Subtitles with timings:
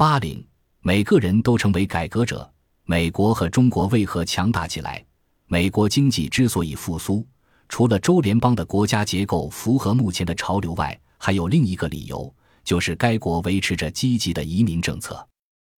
[0.00, 0.42] 八零，
[0.80, 2.50] 每个人都成为改革者。
[2.86, 5.04] 美国和中国为何强大起来？
[5.44, 7.22] 美国经济之所以复苏，
[7.68, 12.34] 除了州联邦的国家结构符合目前的潮流外，还有另一个理由，
[12.64, 15.28] 就是该国维持着积极的移民政策。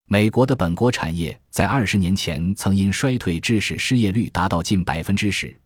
[0.05, 5.59] 美国的本国产业在二十年前曾因衰退致使失业率达到近百分之十，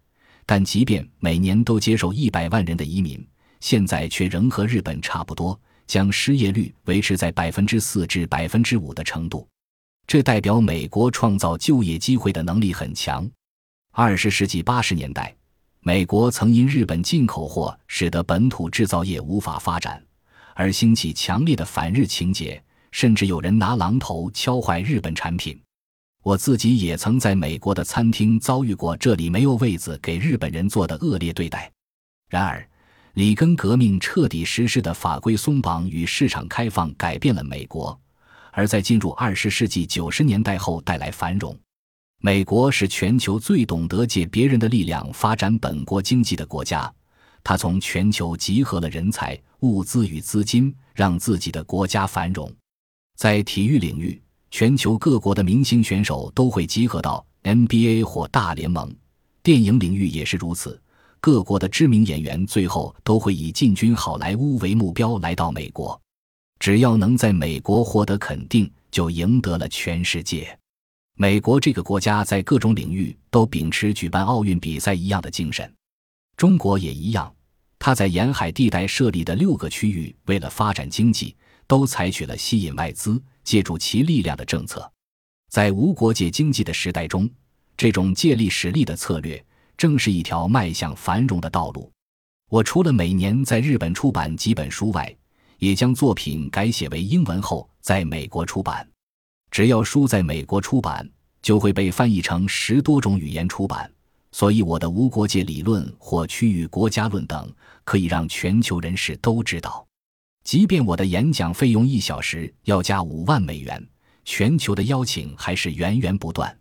[0.46, 3.22] 但即便每年都接受一百万人的移民，
[3.60, 5.60] 现在却仍和日本差不多。
[5.88, 9.48] 将失业率维持在百分之四至百分之五的程度，
[10.08, 13.30] 这代表美国创造就业机会的能力很强。
[13.92, 15.36] 二十世纪八十年代，
[15.82, 20.04] 美国曾因日本进口货使得本土制造业无法发展，
[20.54, 22.62] 而兴起强烈的反日情节，
[22.92, 25.60] 甚至有人拿榔头敲坏日本产品。
[26.24, 31.72] 我自己也曾在美国的餐厅遭遇过这里没有位子给日本人做的恶劣对待。
[32.30, 32.68] 然而。
[33.16, 37.98] 里根革命彻底实施的法规松绑与市场开放改变了美国，
[38.52, 41.58] 而在进入二十世纪九十年代后带来繁荣。
[42.20, 46.94] 美国是全球最懂得借别人的力量发展本国经济的国家，
[47.42, 52.54] 它从全球集合了人才、物资与资金，让自己的国家繁荣。
[53.16, 58.90] 在体育领域，全球各国的明星选手都会集合到 NBA 或大联盟；
[59.42, 60.82] 电影领域也是如此。
[61.26, 66.00] 各国的知名演员最后都会以进军好莱坞为目标来到美国，
[66.60, 70.56] 只要能在美国获得肯定，就赢得了全世界。
[71.18, 75.74] 美国这个国家在各种领域都秉持举办奥运比赛一样的精神，
[76.38, 77.34] 中国也一样。
[77.80, 84.88] 他在沿海地带设立的六个区域，为了发展经济，都采取了吸引外资、借助其力量的政策。
[85.50, 87.28] 在无国界经济的时代中，
[87.76, 89.44] 这种借力使力的策略。
[89.78, 91.92] 正是一条迈向繁荣的道路。
[92.50, 95.16] 我除了每年在日本出版几本书外，
[95.58, 98.88] 也将作品改写为英文后在美国出版。
[99.52, 101.10] 只要书在美国出版，
[101.42, 103.90] 就会被翻译成十多种语言出版。
[104.32, 107.50] 所以我的无国界理论或区域国家论等，
[107.86, 109.88] 可以让全球人士都知道。
[110.44, 113.82] 即便我的演讲费用一小时要加五万美元，
[114.26, 116.56] 全球的邀请还是源源不断。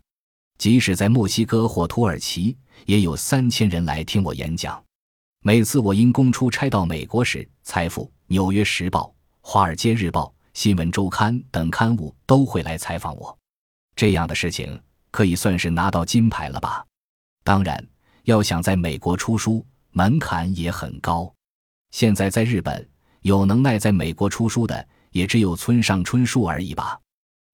[0.57, 4.81] 即使在墨西哥或土耳其，也有三千人来听我演讲。
[5.43, 9.01] 每次我因公出差到美国时，《财富》《纽约时报》
[9.41, 10.23] 《华尔街日报》
[10.53, 13.37] 《新闻周刊》等刊物都会来采访我。
[13.95, 16.85] 这样的事情可以算是拿到金牌了吧？
[17.43, 17.85] 当然，
[18.23, 21.31] 要想在美国出书，门槛也很高。
[21.91, 22.89] 现在在日本，
[23.21, 26.99] 有能耐在美国出书的，也只有村上春树而已吧。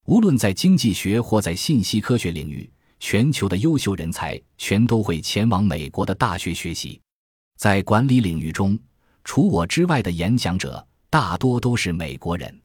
[0.05, 2.71] 无论在经济学或在信息科学领域。
[3.01, 7.01] 全球的优秀人才全都会前往美国的大学学习，
[7.57, 8.77] 在管理领域中，
[9.23, 12.61] 除我之外的演讲者大多都是美国人。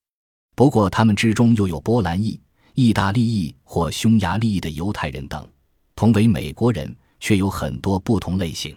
[0.55, 2.39] 不过，他们之中又有波兰裔、
[2.75, 5.49] 意大利裔或匈牙利裔的犹太人等，
[5.95, 8.77] 同为美国人，却有很多不同类型。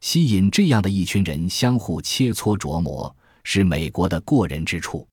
[0.00, 3.14] 吸引这样的一群人相互切磋琢磨，
[3.44, 5.06] 是美国的过人之处。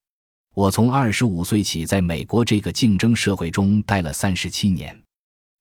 [0.56, 4.98] 我从二十五岁起，在美国这个竞争社会中待了三十七年。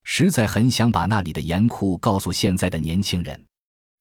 [0.05, 3.45] 实在很想把那里的严酷告诉现在的年轻人。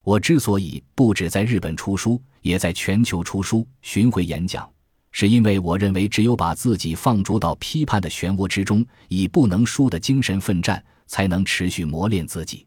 [0.04, 4.68] 我之所以不止在日本出书，也在全球出书、巡回演讲，
[5.12, 12.66] 是因为我认为，只有把自己放逐到批判的漩涡之中，以不能输的精神奋战，才能持续磨练自己。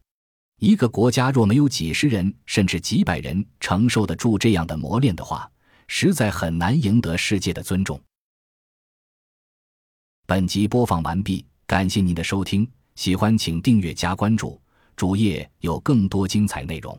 [0.61, 5.51] 一个国家若没有几十人甚至几百人承受得住这样的磨练的话，
[5.89, 8.01] 实在很难赢得世界的尊重。
[10.25, 12.67] 本集播放完毕，感谢您的收听。
[12.95, 14.61] 喜欢请订阅加关注，
[14.97, 16.99] 主页有更多精彩内容。